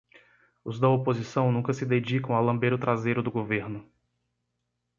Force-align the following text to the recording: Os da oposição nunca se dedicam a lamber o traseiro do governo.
Os 0.65 0.79
da 0.79 0.89
oposição 0.89 1.51
nunca 1.51 1.73
se 1.73 1.85
dedicam 1.85 2.33
a 2.35 2.39
lamber 2.39 2.73
o 2.73 2.77
traseiro 2.79 3.21
do 3.21 3.29
governo. 3.29 3.87